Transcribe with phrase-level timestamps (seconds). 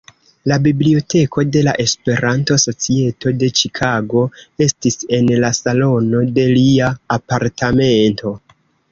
[0.51, 4.23] La Biblioteko de la Esperanto-Societo de Ĉikago
[4.67, 8.33] estis en la salono de lia apartamento.